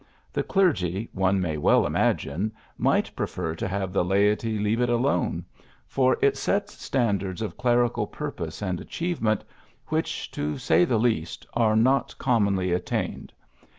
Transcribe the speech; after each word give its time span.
The 0.33 0.41
clergy, 0.41 1.09
one 1.13 1.39
may 1.39 1.57
well 1.59 1.85
imagine, 1.85 2.51
might 2.75 3.15
prefer 3.15 3.53
to 3.53 3.67
have 3.67 3.93
the 3.93 4.03
laity 4.03 4.57
leave 4.57 4.81
it 4.81 4.89
alone; 4.89 5.45
for 5.85 6.17
it 6.23 6.35
sets 6.35 6.81
standards 6.83 7.39
of 7.39 7.55
clerical 7.55 8.07
pur 8.07 8.31
pose 8.31 8.63
and 8.63 8.81
achievement 8.81 9.43
which, 9.89 10.31
to 10.31 10.57
say 10.57 10.85
the 10.85 10.97
least, 10.97 11.45
are 11.53 11.75
not 11.75 12.17
commonly 12.17 12.73
attained. 12.73 13.31